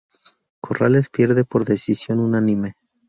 [0.59, 2.73] Corrales pierde por decisión unánime.